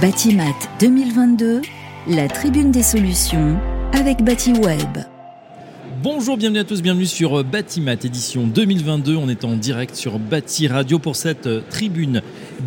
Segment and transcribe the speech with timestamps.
[0.00, 1.60] Batimat 2022,
[2.06, 3.58] la tribune des solutions
[3.92, 4.98] avec BatiWeb.
[6.04, 9.16] Bonjour, bienvenue à tous, bienvenue sur Batimat édition 2022.
[9.16, 12.22] On est en direct sur Bati Radio pour cette tribune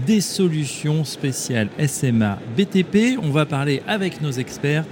[0.05, 3.17] des solutions spéciales SMA BTP.
[3.23, 4.83] On va parler avec nos experts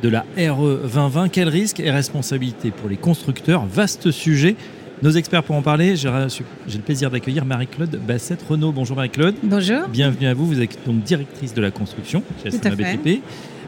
[0.00, 1.30] de la RE 2020.
[1.30, 3.66] Quel risque et responsabilité pour les constructeurs?
[3.66, 4.54] Vaste sujet.
[5.00, 8.72] Nos experts pour en parler, j'ai le plaisir d'accueillir Marie-Claude Bassette-Renaud.
[8.72, 9.36] Bonjour Marie-Claude.
[9.44, 9.86] Bonjour.
[9.88, 13.22] Bienvenue à vous, vous êtes donc directrice de la construction chez SMA BTP.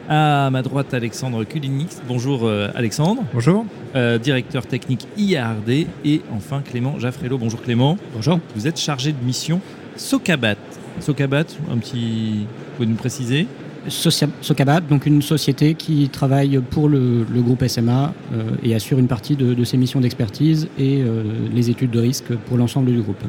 [0.09, 2.01] À ma droite, Alexandre Kulinix.
[2.05, 3.23] Bonjour euh, Alexandre.
[3.33, 3.65] Bonjour.
[3.95, 5.69] Euh, directeur technique IARD.
[6.03, 7.37] Et enfin Clément Jaffrello.
[7.37, 7.97] Bonjour Clément.
[8.13, 8.41] Bonjour.
[8.55, 9.61] Vous êtes chargé de mission
[9.95, 10.55] Socabat.
[10.99, 12.39] Socabat, un petit.
[12.41, 13.47] Vous pouvez nous préciser?
[13.87, 19.35] Socabat, donc une société qui travaille pour le, groupe SMA euh, et assure une partie
[19.35, 23.23] de, ses missions d'expertise et euh, les études de risque pour l'ensemble du groupe.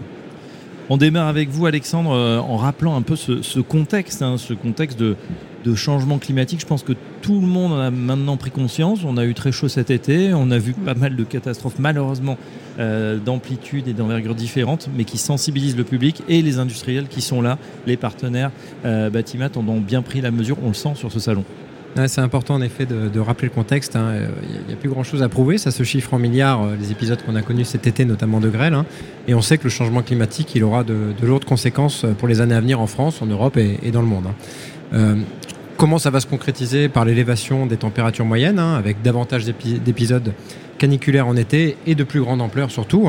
[0.92, 4.98] On démarre avec vous, Alexandre, euh, en rappelant un peu ce, contexte, hein, ce contexte
[4.98, 5.16] de,
[5.64, 6.60] de, changement climatique.
[6.60, 6.92] Je pense que
[7.22, 8.98] tout le monde en a maintenant pris conscience.
[9.02, 12.36] On a eu très chaud cet été, on a vu pas mal de catastrophes, malheureusement,
[12.78, 17.40] euh, d'amplitude et d'envergure différentes, mais qui sensibilisent le public et les industriels qui sont
[17.40, 18.50] là, les partenaires
[18.84, 21.46] euh, Batimat, en ont bien pris la mesure, on le sent sur ce salon.
[22.06, 23.96] C'est important en effet de, rappeler le contexte.
[23.96, 24.14] Hein.
[24.42, 25.58] Il n'y a, plus grand chose à prouver.
[25.58, 28.48] Ça se chiffre en milliards, euh, les épisodes qu'on a connus cet été, notamment de
[28.48, 28.74] grêle.
[28.74, 28.86] Hein.
[29.28, 32.54] Et on sait que le changement climatique, il aura de, lourdes conséquences pour les années
[32.54, 34.26] à venir en France, en Europe et, dans le monde.
[34.92, 35.16] Hein.
[35.76, 40.32] comment ça va se concrétiser Par l'élévation des températures moyennes, avec davantage d'épisodes
[40.82, 43.08] caniculaire en été et de plus grande ampleur surtout.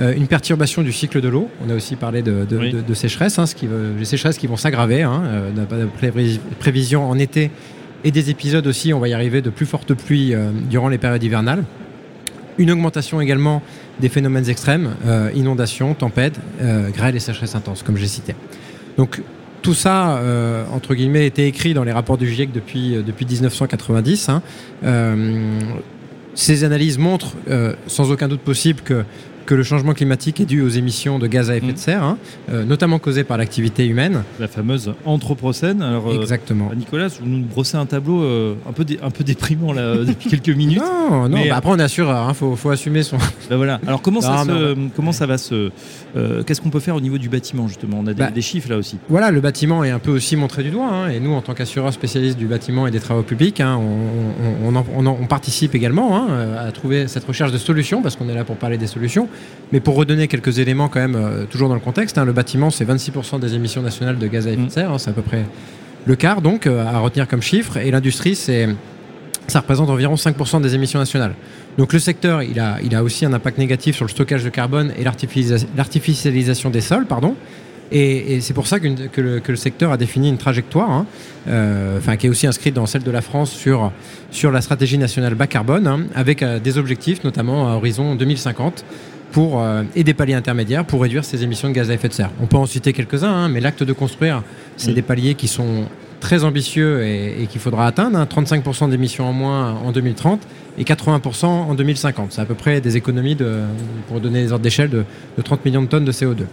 [0.00, 1.48] Euh, une perturbation du cycle de l'eau.
[1.66, 3.66] On a aussi parlé de, de, sécheresse, ce qui,
[3.98, 5.02] les sécheresses qui vont s'aggraver.
[5.02, 5.86] Hein, euh,
[6.60, 7.50] prévision en été
[8.04, 10.98] et des épisodes aussi, on va y arriver de plus fortes pluies euh, durant les
[10.98, 11.64] périodes hivernales.
[12.58, 13.62] Une augmentation également
[14.00, 14.94] des phénomènes extrêmes,
[15.34, 16.38] inondations, tempêtes,
[16.92, 18.34] grêle et sécheresse intense, comme j'ai cité.
[18.98, 19.22] Donc
[19.62, 20.20] tout ça,
[20.70, 24.28] entre guillemets, était écrit dans les rapports du GIEC depuis, depuis 1990.
[24.28, 24.42] Hein.
[26.34, 29.04] Ces analyses montrent euh, sans aucun doute possible que
[29.46, 31.76] que le changement climatique est dû aux émissions de gaz à effet de mm.
[31.76, 32.18] serre, hein,
[32.50, 34.22] euh, notamment causées par l'activité humaine.
[34.38, 35.82] La fameuse anthropocène.
[35.82, 36.70] Alors, euh, Exactement.
[36.76, 40.56] Nicolas, vous nous brossez un tableau euh, un, peu un peu déprimant là, depuis quelques
[40.56, 40.82] minutes.
[41.10, 43.16] Non, non, bah, après on assure, il hein, faut, faut, assumer son.
[43.50, 43.80] Bah, voilà.
[43.86, 44.44] Alors comment, ça,
[44.94, 45.70] comment ça va se.
[46.46, 47.98] Qu'est-ce qu'on peut faire au niveau du bâtiment justement?
[48.00, 48.98] On a des, bah, des, chiffres là aussi.
[49.08, 50.88] Voilà, le bâtiment est un peu aussi montré du doigt.
[50.88, 55.06] Hein, et nous, en tant qu'assureurs spécialistes du bâtiment et des travaux publics, on, on,
[55.06, 58.78] on, participe également à trouver cette recherche de solutions parce qu'on est là pour parler
[58.78, 59.28] des solutions.
[59.72, 62.70] Mais pour redonner quelques éléments quand même, euh, toujours dans le contexte, hein, le bâtiment
[62.70, 64.70] c'est 26% des émissions nationales de gaz à effet de mm.
[64.70, 65.44] serre, hein, c'est à peu près
[66.06, 68.68] le quart donc euh, à retenir comme chiffre, et l'industrie c'est
[69.46, 71.34] ça représente environ 5% des émissions nationales.
[71.76, 74.48] Donc le secteur, il a, il a aussi un impact négatif sur le stockage de
[74.48, 77.34] carbone et l'artificialisation des sols, pardon.
[77.92, 81.06] Et, c'est pour ça que, le, secteur a défini une trajectoire, hein,
[81.48, 83.90] euh, enfin, qui est aussi inscrite dans celle de la France sur,
[84.30, 88.84] sur la stratégie nationale bas carbone, avec des objectifs, notamment à horizon 2050,
[89.32, 92.12] pour, euh, et des paliers intermédiaires pour réduire ces émissions de gaz à effet de
[92.12, 92.30] serre.
[92.40, 94.42] On peut en citer quelques-uns, hein, mais l'acte de construire,
[94.76, 94.94] c'est mm.
[94.94, 95.86] des paliers qui sont
[96.20, 98.22] très ambitieux et, qu'il faudra atteindre.
[98.22, 98.88] 35% hein.
[98.88, 100.40] d'émissions en moins en 2030
[100.78, 102.32] et 80% en 2050.
[102.32, 103.60] C'est à peu près des économies, de,
[104.08, 105.04] pour donner des ordres d'échelle, de,
[105.36, 106.44] de 30 millions de tonnes de CO2.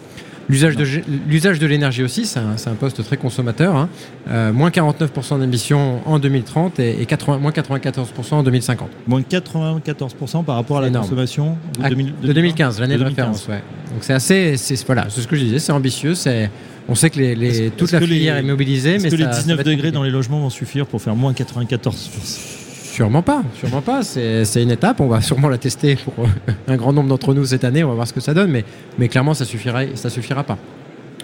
[0.50, 3.76] L'usage de, de l'énergie aussi, c'est un, poste très consommateur.
[3.76, 3.90] Hein.
[4.30, 8.90] Euh, moins 49% d'émissions en 2030 et, 80, moins 94% en 2050.
[9.08, 13.48] Moins 94% par rapport à la consommation de, 2015, l'année de, référence.
[13.48, 13.62] Ouais.
[13.92, 16.16] Donc c'est assez, voilà, c'est ce que je disais, c'est ambitieux.
[16.16, 16.50] C'est,
[16.88, 20.04] on sait que les, toute la filière est mobilisée, est-ce que les 19 degrés dans
[20.04, 22.67] les logements vont suffire pour faire moins 94%
[22.98, 24.02] Sûrement pas, sûrement pas.
[24.02, 25.02] C'est une étape.
[25.02, 27.84] On va sûrement la tester pour euh, un grand nombre d'entre nous cette année.
[27.84, 28.66] On va voir ce que ça donne, mais,
[28.98, 30.58] mais clairement, ça suffira, ça suffira pas.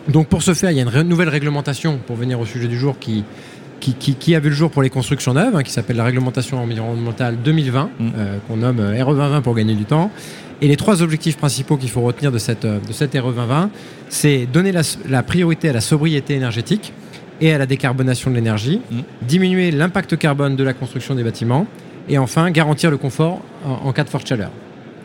[0.08, 2.78] Donc pour ce faire, il y a une nouvelle réglementation pour venir au sujet du
[2.78, 3.24] jour qui,
[3.80, 6.62] qui, qui, a vu le jour pour les constructions neuves, hein, qui s'appelle la réglementation
[6.62, 8.10] environnementale 2020, mm.
[8.18, 10.12] euh, qu'on nomme euh, RE 2020 pour gagner du temps.
[10.62, 13.72] Et les trois objectifs principaux qu'il faut retenir de cette, de cette RE 2020,
[14.10, 16.94] c'est donner la, la, priorité à la sobriété énergétique,
[17.42, 19.00] et à la décarbonation de l'énergie, mm.
[19.24, 21.68] diminuer l'impact carbone de la construction des bâtiments
[22.10, 24.52] et enfin garantir le confort en, cas de forte chaleur.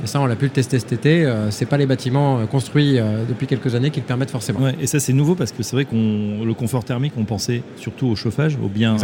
[0.03, 1.25] Et ça, on l'a pu le tester cet été.
[1.25, 4.61] Euh, c'est pas les bâtiments euh, construits euh, depuis quelques années qui le permettent forcément.
[4.69, 8.07] et ça, c'est nouveau parce que c'est vrai qu'on le confort thermique, on pensait surtout
[8.07, 8.97] au chauffage, au bien,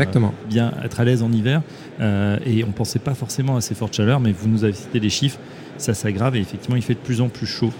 [0.49, 1.62] bien être à l'aise en hiver,
[2.00, 4.20] et on pensait pas forcément à ces fortes chaleurs.
[4.20, 5.38] Mais vous nous avez cité les chiffres,
[5.79, 7.73] ça s'aggrave et effectivement, il fait de plus en plus chaud.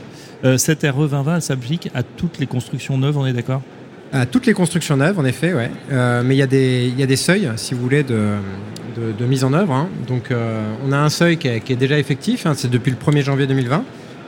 [0.57, 3.63] cette RE 2020, elle s'applique à toutes les constructions neuves, on est d'accord?
[4.13, 5.71] À toutes les constructions neuves, en effet, ouais.
[5.91, 8.37] Euh, mais il y, a des, y a des seuils, si vous voulez, de,
[8.97, 9.73] de, mise en œuvre.
[9.73, 9.89] Hein.
[10.07, 12.53] Donc, euh, on a un seuil qui est, déjà effectif, hein.
[12.57, 13.85] c'est depuis le 1er janvier 2020,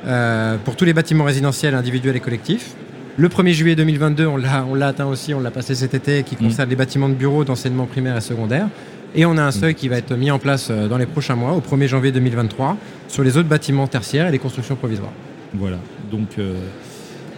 [0.06, 2.74] euh, pour tous les bâtiments résidentiels individuels et collectifs.
[3.16, 6.68] Le 1er juillet 2022, on l'a, atteint aussi, on l'a passé cet été, qui concerne
[6.68, 8.68] les bâtiments de bureaux d'enseignement primaire et secondaire.
[9.14, 11.52] Et on a un seuil qui va être mis en place dans les prochains mois,
[11.52, 12.76] au 1er janvier 2023,
[13.08, 15.12] sur les autres bâtiments tertiaires et les constructions provisoires.
[15.54, 15.78] Voilà.
[16.10, 16.36] Donc,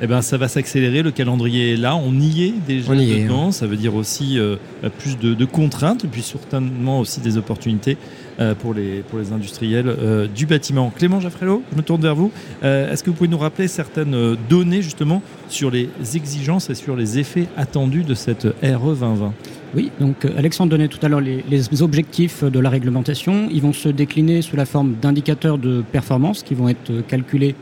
[0.00, 1.02] eh ben, ça va s'accélérer.
[1.02, 1.96] Le calendrier est là.
[1.96, 3.50] On y est déjà On y est, dedans.
[3.50, 4.56] Ça veut dire aussi euh,
[4.98, 7.96] plus de, de contraintes, et puis certainement aussi des opportunités
[8.38, 10.92] euh, pour, les, pour les industriels euh, du bâtiment.
[10.96, 12.30] Clément Jaffrello, je me tourne vers vous.
[12.62, 17.18] Est-ce que vous pouvez nous rappeler certaines données justement sur les exigences et sur les
[17.18, 19.32] effets attendus de cette RE 2020
[19.74, 23.48] Oui, donc Alexandre donnait tout à l'heure les, les objectifs de la réglementation.
[23.50, 27.54] Ils vont se décliner sous la forme d'indicateurs de performance qui vont être calculés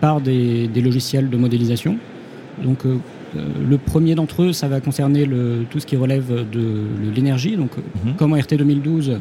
[0.00, 1.96] par des, des logiciels de modélisation.
[2.62, 2.96] Donc euh,
[3.36, 7.56] euh, le premier d'entre eux, ça va concerner le, tout ce qui relève de, l'énergie.
[7.56, 8.14] Donc Mhm.
[8.14, 9.18] comme en RT 2012,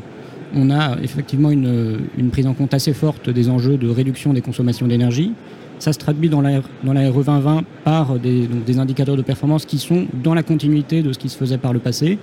[0.55, 4.41] on a effectivement une, une prise en compte assez forte des enjeux de réduction des
[4.41, 5.33] consommations d'énergie.
[5.77, 9.21] Ça se traduit dans la, dans la RE 2020 par des, donc des indicateurs de
[9.21, 12.17] performance qui sont dans la continuité de ce qui se faisait par le passé.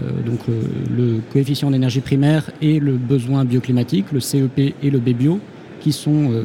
[0.00, 0.60] Euh, donc euh,
[0.96, 5.40] le coefficient d'énergie primaire et le besoin bioclimatique, le CEP et le BBio,
[5.80, 6.44] qui sont, euh,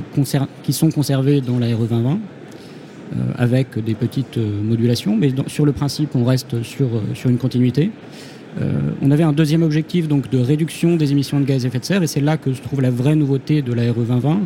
[0.63, 2.19] qui sont conservés dans la RE 2020
[3.15, 7.01] euh, avec des petites euh, modulations, mais dans- sur le principe, on reste sur, euh,
[7.13, 7.91] sur une continuité.
[8.61, 8.71] Euh,
[9.01, 11.85] on avait un deuxième objectif donc de réduction des émissions de gaz à effet de
[11.85, 14.41] serre, et c'est là que se trouve la vraie nouveauté de la RE 2020.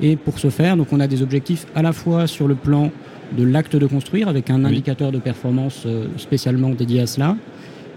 [0.00, 2.90] Et pour ce faire, donc on a des objectifs à la fois sur le plan
[3.36, 4.66] de l'acte de construire, avec un Oui.
[4.70, 5.86] indicateur de performance
[6.16, 7.36] spécialement dédié à cela,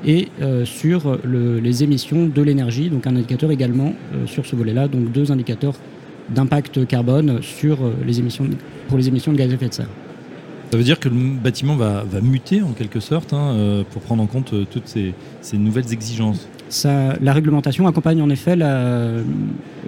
[0.06, 4.56] et euh, sur le- les émissions de l'énergie, donc un indicateur également euh, sur ce
[4.56, 5.74] volet-là, donc deux indicateurs
[6.30, 8.56] d'impact carbone sur euh, les émissions de-
[8.88, 9.90] pour les émissions de gaz à effet de serre.
[10.72, 14.02] Ça veut dire que le bâtiment va, va muter en quelque sorte hein, euh, pour
[14.02, 16.48] prendre en compte euh, toutes ces, ces nouvelles exigences.
[16.70, 19.12] Ça- la réglementation accompagne en effet la,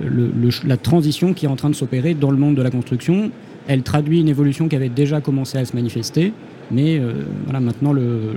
[0.04, 2.62] le- le ch- la transition qui est en train de s'opérer dans le monde de
[2.62, 3.31] la construction.
[3.68, 6.31] Elle traduit une évolution qui avait déjà commencé à se manifester,
[6.72, 8.36] mais euh, voilà, maintenant le,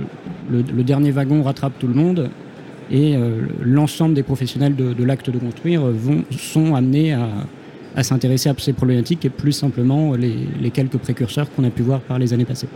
[0.49, 2.29] le- le dernier wagon rattrape tout le monde
[2.89, 7.27] et euh, l'ensemble des professionnels de, de l'acte de construire vont, sont amenés à,
[7.95, 11.81] à s'intéresser à ces problématiques et plus simplement les, les quelques précurseurs qu'on a pu
[11.81, 12.67] voir par les années passées.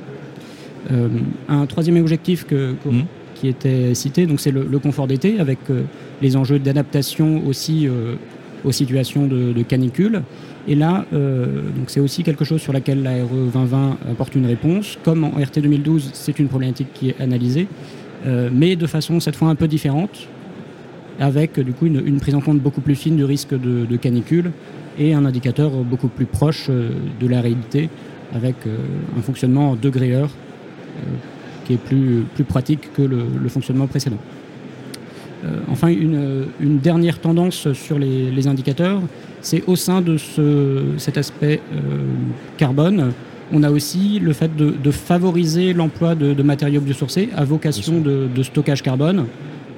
[0.92, 1.08] Euh,
[1.50, 3.06] un troisième objectif que, que- Mhm.
[3.34, 5.84] qui était cité, donc c'est le, le confort d'été avec euh,
[6.22, 8.16] les enjeux d'adaptation aussi euh,
[8.64, 10.22] aux situations de, de canicule.
[10.68, 14.98] Et là, donc c'est aussi quelque chose sur laquelle la RE 2020 apporte une réponse.
[15.04, 17.68] Comme en RT 2012, c'est une problématique qui est analysée,
[18.52, 20.28] mais de façon cette fois un peu différente,
[21.20, 23.96] avec du coup une, une prise en compte beaucoup plus fine du risque de, de
[23.96, 24.50] canicule
[24.98, 26.90] et un indicateur beaucoup plus proche euh,
[27.20, 27.90] de la réalité,
[28.34, 28.76] avec euh,
[29.18, 31.02] un fonctionnement en degré heure euh,
[31.66, 34.20] qui est plus, plus pratique que le, le fonctionnement précédent.
[35.70, 39.00] Enfin, une, une dernière tendance sur les, les indicateurs,
[39.42, 41.60] c'est au sein de ce, cet aspect
[42.58, 43.12] carbone,
[43.54, 48.02] on a aussi le fait de, de favoriser l'emploi de, de matériaux biosourcés à vocation
[48.02, 49.26] de, de stockage carbone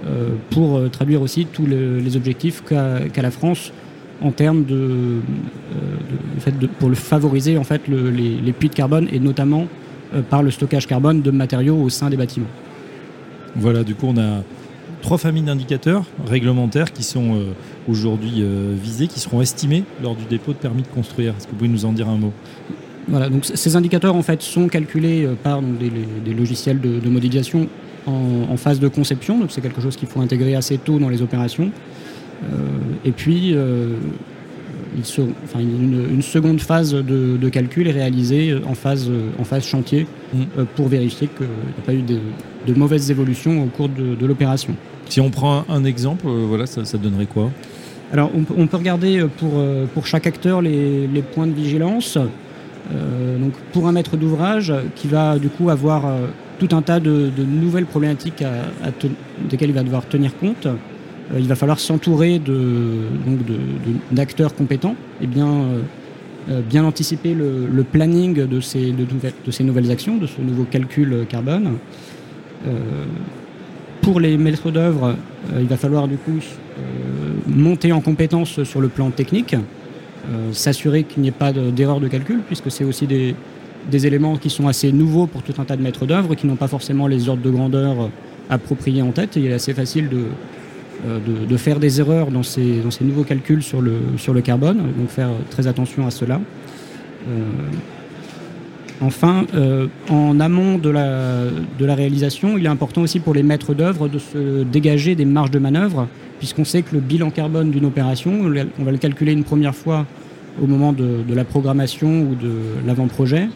[0.06, 3.74] euh, pour traduire aussi tous le- les objectifs qu'a qu'a la France
[4.22, 5.20] en termes de, euh,
[5.76, 9.08] de- le fait de- pour le favoriser en fait le- les, les puits de carbone
[9.12, 9.66] et notamment
[10.14, 12.48] euh, par le stockage carbone de matériaux au sein des bâtiments.
[13.56, 14.44] Voilà, du coup, on a
[15.02, 17.44] trois familles d'indicateurs réglementaires qui sont euh,
[17.88, 18.44] aujourd'hui
[18.82, 21.34] visés, qui seront estimés lors du dépôt de permis de construire.
[21.38, 22.34] Est-ce que vous pouvez nous en dire un mot?
[23.08, 25.90] Voilà, donc ces indicateurs en fait sont calculés par donc, des,
[26.26, 27.70] des logiciels de, de modélisation
[28.06, 31.08] en, en phase de conception, donc c'est quelque chose qu'il faut intégrer assez tôt dans
[31.08, 31.72] les opérations.
[32.44, 32.48] Euh,
[33.06, 33.96] et puis, euh,
[34.98, 39.30] il se- enfin, une, une seconde phase de, de calcul est réalisée en phase, euh,
[39.40, 40.38] en phase chantier Mm.
[40.60, 42.20] euh, pour vérifier qu'il n'y a pas eu de,
[42.68, 44.76] de mauvaises évolutions au cours de, de l'opération.
[45.10, 47.50] Si on prend un, exemple, euh, voilà, ça, ça donnerait quoi?
[48.12, 51.48] Alors, on, peut- on peut regarder euh, pour, euh, pour chaque acteur les, les points
[51.48, 52.18] de vigilance.
[52.94, 56.28] Euh, donc, pour un maître d'ouvrage qui va du coup avoir euh,
[56.60, 59.08] tout un tas de, nouvelles problématiques à, à te-
[59.50, 60.74] desquelles il va devoir tenir compte, euh,
[61.36, 63.58] il va falloir s'entourer donc de-
[64.12, 65.82] d'acteurs compétents et bien, euh,
[66.50, 71.12] euh, bien anticiper le, planning de ces, de, ces nouvelles actions, de ce nouveau calcul
[71.14, 71.74] euh, carbone.
[72.66, 72.72] Euh,
[74.02, 75.16] pour les maîtres d'œuvre,
[75.54, 80.54] euh, il va falloir du coup euh, monter en compétence sur le plan technique, euh,
[80.54, 83.36] s'assurer qu'il n'y ait pas de- d'erreur de calcul, puisque c'est aussi des,
[83.92, 86.56] des éléments qui sont assez nouveaux pour tout un tas de maîtres d'œuvre, qui n'ont
[86.56, 88.08] pas forcément les ordres de grandeur euh,
[88.50, 89.36] appropriés en tête.
[89.36, 90.22] Il est assez facile de, euh,
[91.06, 95.68] de, de faire des erreurs dans ces, nouveaux calculs sur le, carbone, donc faire très
[95.68, 96.40] attention à cela.
[97.30, 97.42] Euh,
[99.00, 104.08] Enfin, euh, en amont de la, réalisation, il est important aussi pour les maîtres d'œuvre
[104.08, 106.08] de se dégager des marges de manœuvre,
[106.40, 108.32] puisqu'on sait que le bilan carbone d'une opération,
[108.80, 110.08] on va le calculer une première fois
[110.60, 112.52] au moment de la programmation ou de
[112.88, 113.50] l'avant-projet.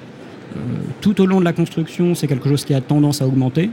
[1.02, 3.72] tout au long de la construction, c'est quelque chose qui a tendance à augmenter.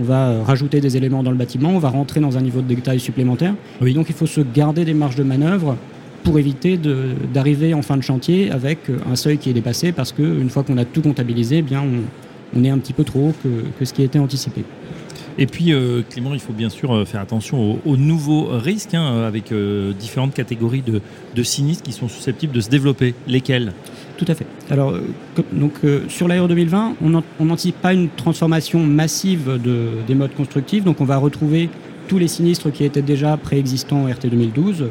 [0.00, 2.68] On va rajouter des éléments dans le bâtiment, on va rentrer dans un niveau de
[2.74, 3.54] détail supplémentaire.
[3.80, 3.94] Oui.
[3.94, 5.76] Donc il faut se garder des marges de manœuvre
[6.24, 6.78] pour éviter
[7.34, 8.78] d'arriver en fin de chantier avec
[9.10, 12.58] un seuil qui est dépassé parce qu'une fois qu'on a tout comptabilisé, eh bien on,
[12.58, 14.64] on est un petit peu trop haut que, que ce qui était anticipé.
[15.38, 18.92] Et puis, euh, Clément, il faut bien sûr euh, faire attention aux, aux nouveaux risques,
[18.92, 21.00] hein, euh, avec euh, différentes catégories de,
[21.34, 23.14] de sinistres qui sont susceptibles de se développer.
[23.26, 23.72] Lesquels?
[24.16, 24.46] Tout à fait.
[24.70, 25.00] Alors, euh,
[25.52, 30.14] donc, euh, sur l'Aéro 2020, on n'an- on n'anticipe pas une transformation massive de- des
[30.14, 30.84] modes constructifs.
[30.84, 31.68] Donc, on va retrouver
[32.08, 34.86] tous les sinistres qui étaient déjà préexistants en RT 2012.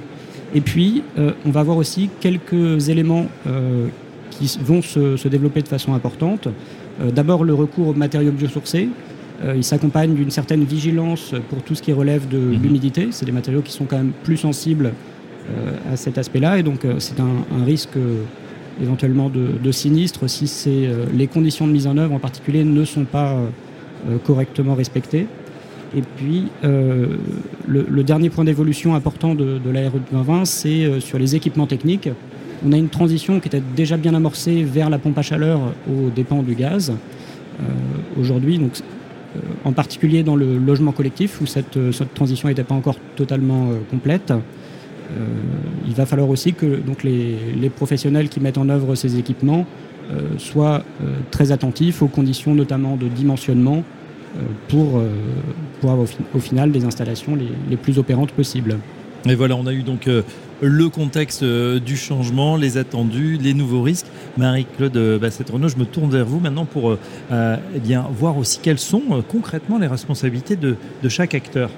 [0.53, 3.87] Et puis, euh, on va voir aussi quelques éléments euh,
[4.31, 6.47] qui vont se, se développer de façon importante.
[7.13, 8.89] D'abord, le recours aux matériaux biosourcés.
[9.55, 12.61] Il s'accompagne d'une certaine vigilance pour tout ce qui relève de Mhm.
[12.61, 13.07] l'humidité.
[13.11, 14.91] C'est des matériaux qui sont quand même plus sensibles
[15.91, 16.59] à cet aspect-là.
[16.59, 17.97] Et donc, c'est un, un risque
[18.81, 22.83] éventuellement de, de sinistre si euh, les conditions de mise en œuvre en particulier ne
[22.83, 23.45] sont pas euh,
[24.09, 25.27] euh, correctement respectées.
[25.95, 31.67] Et puis, le, dernier point d'évolution important de, de l'ARE 2020, c'est sur les équipements
[31.67, 32.07] techniques.
[32.65, 35.59] On a une transition qui était déjà bien amorcée vers la pompe à chaleur
[35.89, 36.93] aux dépens du gaz.
[38.17, 38.71] Aujourd'hui, donc,
[39.65, 41.77] en particulier dans le logement collectif, où cette,
[42.13, 44.31] transition n'était pas encore totalement complète.
[45.11, 45.25] Euh,
[45.87, 49.65] il va falloir aussi que donc, les, professionnels qui mettent en œuvre ces équipements
[50.11, 53.83] euh, soient euh, très attentifs aux conditions notamment de dimensionnement
[54.69, 55.01] pour,
[55.83, 58.77] avoir au, fi- au final des installations les, plus opérantes possibles.
[59.25, 60.07] Et voilà, on a eu donc
[60.61, 64.05] le contexte du changement, les attendus, les nouveaux risques.
[64.37, 66.95] Marie-Claude Bassett-Renaud, je me tourne vers vous maintenant pour
[67.29, 70.77] eh bien, voir aussi quelles sont concrètement les responsabilités de
[71.09, 71.69] chaque acteur.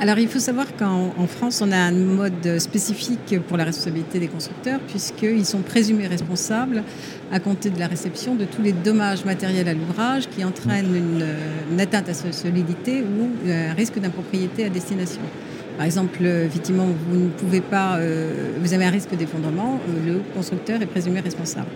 [0.00, 4.20] Alors il faut savoir qu'en en France, on a un mode spécifique pour la responsabilité
[4.20, 6.84] des constructeurs, puisqu'ils sont présumés responsables
[7.32, 11.80] à compter de la réception de tous les dommages matériels à l'ouvrage qui entraînent une,
[11.80, 15.20] atteinte à sa solidité ou un risque d'impropriété à destination.
[15.76, 20.14] Par exemple, euh, effectivement, vous ne pouvez pas, euh, vous avez un risque d'effondrement, euh,
[20.14, 21.68] le constructeur est présumé responsable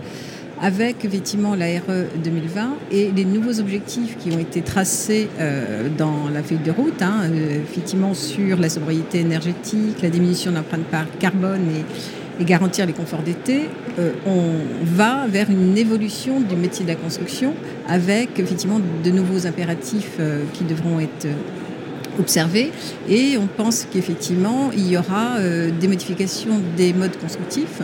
[0.61, 6.29] avec effectivement la RE 2020 et les nouveaux objectifs qui ont été tracés euh, dans
[6.33, 10.85] la feuille de route, hein, euh, effectivement sur la sobriété énergétique, la diminution de l'empreinte
[10.85, 11.83] par carbone et,
[12.45, 13.69] garantir les conforts d'été,
[13.99, 17.53] euh, on va vers une évolution du métier de la construction
[17.87, 20.19] avec effectivement de nouveaux impératifs
[20.53, 21.27] qui devront être
[22.19, 22.71] observés
[23.09, 27.81] et on pense qu'effectivement il y aura euh, des modifications des modes constructifs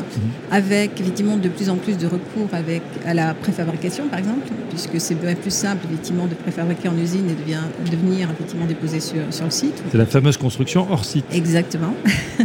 [0.51, 4.99] avec effectivement de plus en plus de recours avec, à la préfabrication par exemple puisque
[4.99, 8.65] c'est bien plus simple effectivement de préfabriquer en usine et de, bien- de venir effectivement
[8.65, 9.81] déposer sur, sur le site.
[9.91, 11.25] C'est la fameuse construction hors site.
[11.33, 11.93] Exactement.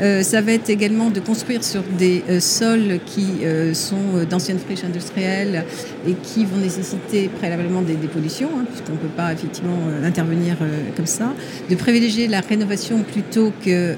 [0.00, 4.58] Euh, ça va être également de construire sur des euh, sols qui euh, sont d'anciennes
[4.58, 5.64] friches industrielles
[6.06, 10.56] et qui vont nécessiter préalablement des dépollutions, hein, puisqu'on ne peut pas effectivement intervenir
[10.96, 11.34] comme ça.
[11.68, 13.96] De privilégier la rénovation plutôt que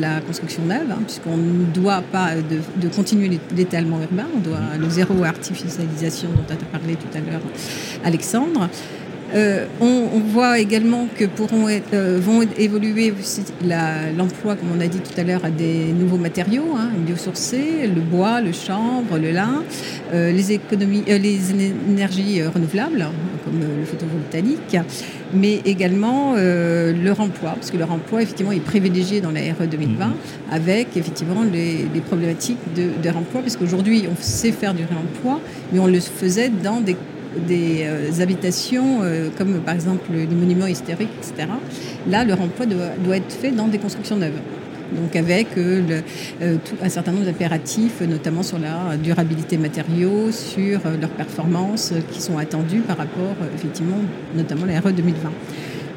[0.00, 4.60] la construction neuve, hein, puisqu'on ne doit pas de, continuer l'é- l'étalement urbain, on doit
[4.78, 7.40] le zéro artificialisation dont a parlé tout à l'heure
[8.04, 8.68] Alexandre.
[9.34, 13.12] Euh, on, on voit également que pourront être, euh, vont évoluer
[14.16, 18.00] l'emploi, comme on a dit tout à l'heure, à des nouveaux matériaux, hein, biosourcés, le
[18.00, 19.62] bois, le chanvre, le lin,
[20.12, 23.12] euh, les, économies, les éner- énergies renouvelables, hein,
[23.44, 24.76] comme le photovoltaïque,
[25.32, 29.66] mais également euh, le remploi, parce que le remploi, effectivement, est privilégié dans la RE
[29.70, 30.12] 2020, Mhm.
[30.50, 35.40] avec effectivement les, les problématiques de, de remploi, parce qu'aujourd'hui, on sait faire du réemploi,
[35.72, 36.96] mais on le faisait dans des
[37.36, 41.48] des euh, habitations euh, comme par exemple les monuments historiques, etc.
[42.08, 44.40] Là, le remploi doit, être fait dans des constructions neuves.
[44.92, 46.00] Donc avec euh,
[46.82, 52.80] un certain nombre d'impératifs, notamment sur la durabilité matériaux, sur leurs performances qui sont attendues
[52.80, 53.98] par rapport, effectivement,
[54.34, 55.30] notamment la RE 2020.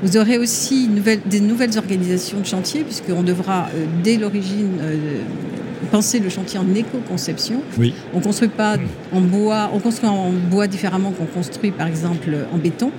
[0.03, 0.89] Vous aurez aussi
[1.25, 3.69] des nouvelles organisations de chantier, puisqu'on devra,
[4.03, 4.77] dès l'origine,
[5.93, 7.61] penser le chantier en éco-conception.
[7.77, 7.93] Oui.
[8.15, 8.77] On construit pas
[9.11, 12.89] en bois, on construit en bois différemment qu'on construit par exemple en béton.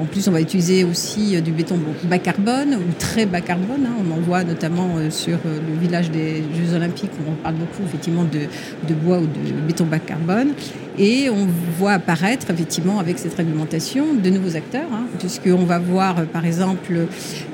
[0.00, 3.84] En plus, on va utiliser aussi euh, du béton bas carbone ou très bas carbone.
[3.84, 3.96] hein.
[4.00, 7.56] On en voit notamment euh, sur euh, le village des Jeux Olympiques où on parle
[7.56, 8.42] beaucoup effectivement de,
[8.88, 10.50] de bois ou de béton bas carbone.
[10.98, 11.46] Et on
[11.78, 16.44] voit apparaître effectivement avec cette réglementation de nouveaux acteurs, hein, puisqu'on va voir euh, par
[16.44, 17.06] exemple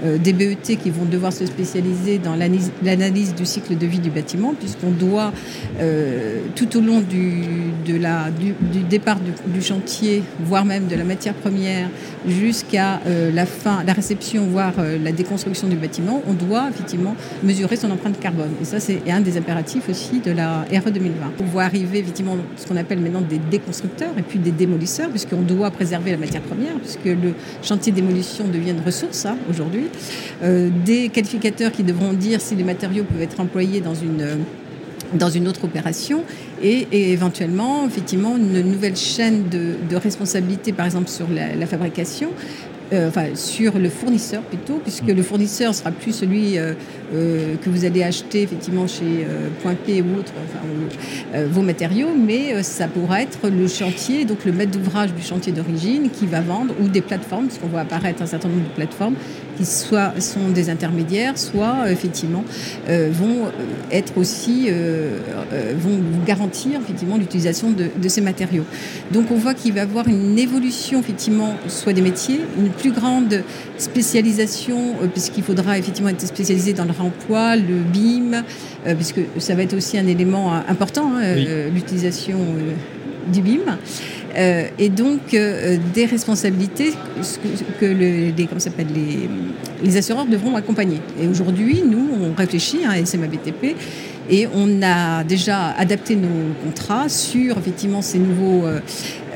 [0.04, 4.08] euh, des BET qui vont devoir se spécialiser dans l'analyse du cycle de vie du
[4.08, 5.30] bâtiment, puisqu'on doit
[5.78, 7.42] euh, tout au long du,
[8.88, 11.90] départ du, chantier, voire même de la matière première,
[12.26, 13.00] jusqu'à
[13.32, 18.18] la fin, la réception, voire la déconstruction du bâtiment, on doit effectivement mesurer son empreinte
[18.18, 18.50] carbone.
[18.60, 21.32] Et ça, c'est un des impératifs aussi de la RE 2020.
[21.40, 25.10] On voit arriver effectivement ce qu'on appelle maintenant des des déconstructeurs et puis des démolisseurs,
[25.10, 29.86] puisqu'on doit préserver la matière première, puisque le chantier démolition devient une ressource hein, aujourd'hui.
[30.42, 34.38] Euh, des qualificateurs qui devront dire si les matériaux peuvent être employés dans une
[35.12, 36.24] dans une autre opération
[36.60, 42.30] et, éventuellement effectivement une nouvelle chaîne de, responsabilité par exemple sur la fabrication
[42.92, 46.74] euh, enfin sur le fournisseur plutôt, puisque le fournisseur sera plus celui euh,
[47.14, 49.26] euh, que vous allez acheter effectivement chez
[49.62, 54.52] Point P ou autre, enfin, vos matériaux, mais ça pourra être le chantier, donc le
[54.52, 58.26] maître d'ouvrage du chantier d'origine qui va vendre, ou des plateformes, puisqu'on voit apparaître un
[58.26, 59.14] certain nombre de plateformes
[59.56, 62.44] qui soit sont des intermédiaires, soit effectivement
[62.88, 63.50] vont
[63.90, 68.64] être aussi vont garantir effectivement l'utilisation de, de, ces matériaux.
[69.12, 72.92] Donc on voit qu'il va y avoir une évolution effectivement soit des métiers, une plus
[72.92, 73.42] grande
[73.78, 78.42] spécialisation, euh, puisqu'il faudra effectivement être spécialisé dans le remploi, le BIM,
[78.86, 81.34] euh, puisque ça va être aussi un élément euh, important, hein,
[81.72, 82.38] l'utilisation
[83.32, 83.78] du BIM.
[84.78, 86.92] et donc des responsabilités
[87.80, 88.48] que, les, les,
[89.82, 91.00] les, assureurs devront accompagner.
[91.20, 93.76] Et aujourd'hui, nous, on réfléchit, hein, SMA BTP,
[94.28, 98.80] et on a déjà adapté nos contrats sur effectivement ces, nouveaux, euh,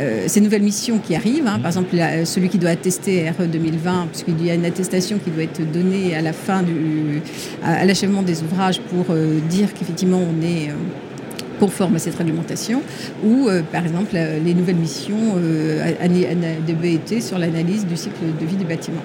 [0.00, 1.46] euh, ces nouvelles missions qui arrivent.
[1.46, 1.58] Hein.
[1.58, 5.44] Par exemple, celui qui doit attester RE 2020, puisqu'il y a une attestation qui doit
[5.44, 7.20] être donnée à la fin du,
[7.62, 10.70] à, l'achèvement des ouvrages pour euh, dire qu'effectivement on est
[11.58, 12.82] conforme à cette réglementation,
[13.24, 18.64] ou par exemple les nouvelles missions de BET sur l'analyse du cycle de vie du
[18.64, 19.02] bâtiment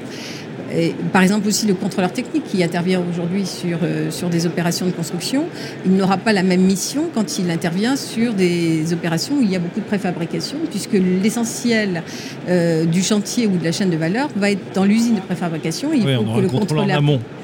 [1.11, 4.91] par exemple aussi le contrôleur technique qui intervient aujourd'hui sur, euh, sur des opérations de
[4.91, 5.45] construction,
[5.85, 9.55] il n'aura pas la même mission quand il intervient sur des opérations où il y
[9.55, 12.03] a beaucoup de préfabrication, puisque l'essentiel
[12.49, 15.89] euh, du chantier ou de la chaîne de valeur va être dans l'usine de préfabrication.
[15.93, 17.01] Il faut que le contrôleur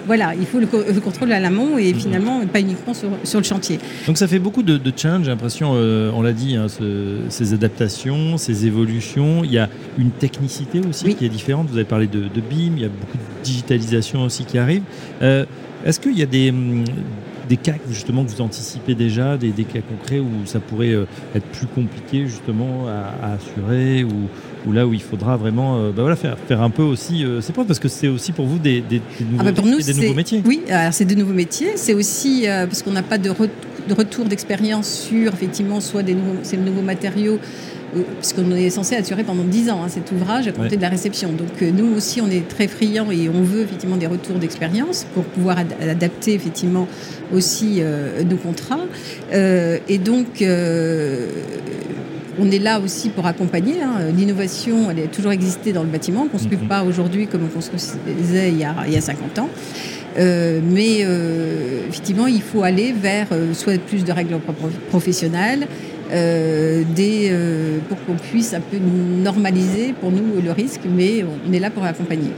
[0.10, 2.00] voilà, il faut le, contrôle à l'amont et mhm.
[2.00, 3.78] finalement pas uniquement sur, le chantier.
[4.08, 6.66] Donc ça fait beaucoup de, de change, j'ai l'impression, euh, on l'a dit, hein,
[7.30, 9.44] ces adaptations, ces évolutions.
[9.44, 11.68] Il y a une technicité aussi qui est différente.
[11.70, 14.82] Vous avez parlé de, BIM, il y a beaucoup de digitalisation aussi qui arrive.
[15.22, 15.46] Euh,
[15.86, 16.86] est-ce qu'il y a des, hum,
[17.50, 21.46] des cas justement que vous anticipez déjà, des, cas concrets où ça pourrait euh, être
[21.48, 26.38] plus compliqué justement à, assurer ou, là où il faudra vraiment euh, bah voilà, faire,
[26.48, 29.01] faire un peu aussi euh, c'est pas parce que c'est aussi pour vous des, des,
[29.22, 30.44] nouveaux, ah bah des nouveaux métiers.
[30.46, 31.72] Oui, c'est de nouveaux métiers.
[31.75, 36.40] C'est aussi parce qu'on n'a pas de, de retour d'expérience sur effectivement soit des nouveaux,
[36.44, 37.40] ces nouveaux matériaux
[38.20, 41.32] puisqu'on est censé assurer pendant 10 ans hein, cet ouvrage à compter de la réception.
[41.32, 45.06] Donc euh, nous aussi, on est très friands et on veut effectivement des retours d'expérience
[45.14, 46.88] pour pouvoir adapter effectivement
[47.34, 48.86] aussi euh, nos contrats.
[49.34, 50.44] Euh, et donc,
[52.42, 53.82] on est là aussi pour accompagner.
[53.82, 54.12] Hein.
[54.16, 56.22] L'innovation, elle a toujours existé dans le bâtiment.
[56.22, 59.40] On ne construit pas aujourd'hui comme on construisait il y a, il y a 50
[59.40, 59.50] ans.
[60.18, 61.06] mais
[61.90, 64.38] effectivement, il faut aller vers soit plus de règles
[64.90, 65.68] professionnelles,
[66.11, 71.53] euh, des, euh, pour qu'on puisse un peu normaliser pour nous le risque, mais on
[71.53, 72.31] est là pour accompagner.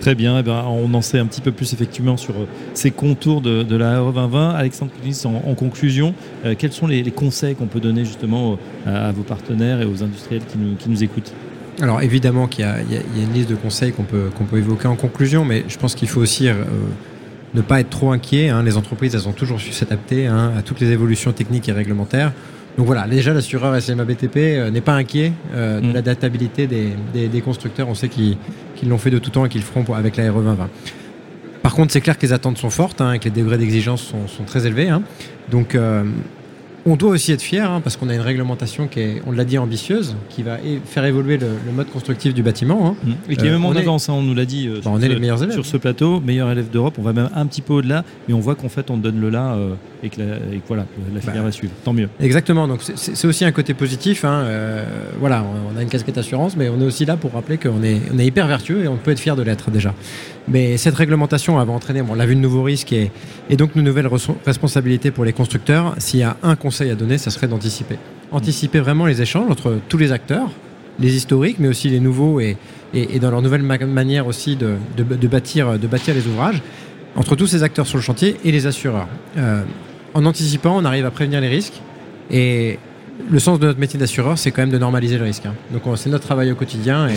[0.00, 2.90] Très bien, eh ben, on en sait un petit peu plus effectivement sur euh, ces
[2.90, 4.50] contours de, la RE 2020.
[4.50, 4.92] Alexandre
[5.24, 6.14] en, conclusion,
[6.58, 10.58] quels sont les, conseils qu'on peut donner justement à, vos partenaires et aux industriels qui
[10.58, 11.32] nous, qui nous écoutent?
[11.80, 12.80] Alors évidemment qu'il y, a
[13.16, 16.08] une liste de conseils qu'on peut, qu'on peut évoquer en conclusion, mais je pense qu'il
[16.08, 16.48] faut aussi
[17.54, 18.48] ne pas être trop inquiet.
[18.48, 18.62] Hein.
[18.62, 22.32] Les entreprises, elles ont toujours su s'adapter hein, à toutes les évolutions techniques et réglementaires.
[22.76, 25.92] Donc voilà, déjà l'assureur SMA BTP euh, n'est pas inquiet euh, de mm.
[25.92, 27.88] l'adaptabilité des, constructeurs.
[27.88, 28.36] On sait qu'ils
[28.86, 30.68] l'ont fait de tout temps et qu'ils le feront avec la RE 2020.
[31.62, 34.02] Par contre, c'est clair que les attentes sont fortes hein, et que les degrés d'exigence
[34.02, 34.90] sont, très élevés.
[35.50, 36.04] Donc euh,
[36.86, 39.44] on doit aussi être fier hein, parce qu'on a une réglementation qui est, on l'a
[39.44, 42.88] dit, ambitieuse, qui va faire évoluer le, mode constructif du bâtiment.
[42.88, 42.96] Hein.
[43.04, 43.12] Mmh.
[43.32, 45.00] Et qui est même en euh, avance, hein, on nous l'a dit euh, bah, on
[45.00, 45.54] est les meilleurs élèves.
[45.54, 46.94] sur ce plateau, meilleur élève d'Europe.
[46.98, 49.30] On va même un petit peu au-delà, mais on voit qu'en fait on donne le
[49.30, 51.72] là euh, et, que la, voilà, la filière bah, va suivre.
[51.84, 52.08] Tant mieux.
[52.20, 54.24] Exactement, donc c'est aussi un côté positif.
[55.18, 58.00] voilà, on a une casquette assurance, mais on est aussi là pour rappeler qu'on est,
[58.14, 59.94] on est hyper vertueux et on peut être fier de l'être déjà.
[60.50, 63.10] Mais cette réglementation va entraîner, on l'a vu, de nouveaux risques et,
[63.56, 64.08] donc une nouvelle
[64.44, 65.94] responsabilité pour les constructeurs.
[65.98, 67.96] S'il y a un conseil à donner, ça serait d'anticiper.
[68.32, 70.50] Anticiper vraiment les échanges entre tous les acteurs,
[70.98, 72.56] les historiques, mais aussi les nouveaux et,
[73.20, 76.60] dans leur nouvelle manière aussi de, de, bâtir, de bâtir les ouvrages,
[77.14, 79.08] entre tous ces acteurs sur le chantier et les assureurs.
[79.36, 79.62] Euh,
[80.14, 81.80] en anticipant, on arrive à prévenir les risques
[82.30, 82.78] et
[83.28, 85.46] le sens de notre métier d'assureur, c'est quand même de normaliser le risque.
[85.46, 85.54] Hein.
[85.72, 87.08] Donc c'est notre travail au quotidien.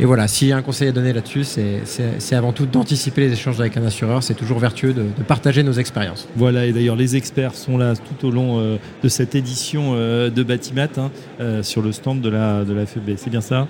[0.00, 3.32] Et, voilà, s'il y a un conseil à donner là-dessus, c'est avant tout d'anticiper les
[3.32, 4.22] échanges avec un assureur.
[4.22, 6.28] C'est toujours vertueux de, partager nos expériences.
[6.36, 10.30] Voilà, et d'ailleurs les experts sont là tout au long euh, de cette édition euh,
[10.30, 13.14] de Batimat hein, euh, sur le stand de la, de la FEB.
[13.16, 13.66] C'est bien ça?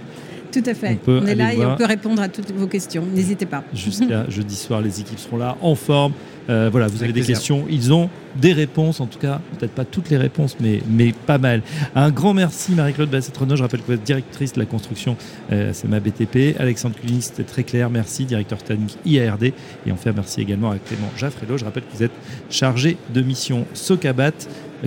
[0.55, 1.01] Tout à fait.
[1.09, 3.05] On, est là et on peut répondre à toutes vos questions.
[3.13, 3.65] N'hésitez pas.
[3.75, 6.13] Jusqu'à jeudi soir, les équipes seront là en forme.
[6.49, 7.65] Euh, voilà, vous avez des questions.
[7.69, 11.39] Ils ont des réponses, en tout cas, peut-être pas toutes les réponses, mais, mais pas
[11.39, 11.63] mal.
[11.97, 13.57] Un grand merci, Marie-Claude Bassett-Renaud.
[13.57, 15.17] Je rappelle que vous êtes directrice de la construction
[15.51, 16.55] euh, c'est ma BTP.
[16.61, 17.91] Alexandre Cunis, c'était très clair.
[17.91, 19.43] Merci, directeur technique IARD.
[19.45, 21.59] Et enfin, merci également à Clément Jaffrello.
[21.59, 22.13] Je rappelle que vous êtes
[22.49, 24.33] chargé de mission Socabat.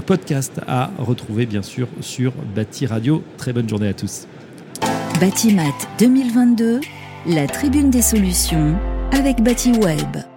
[0.05, 3.23] Podcast à retrouver, bien sûr, sur Bâti Radio.
[3.37, 4.27] Très bonne journée à tous.
[5.19, 6.79] Batimat 2022,
[7.25, 8.75] la tribune des solutions
[9.11, 10.36] avec Bâti Web.